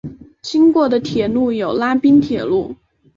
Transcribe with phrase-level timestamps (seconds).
[0.41, 2.75] 经过的铁路有拉滨铁路。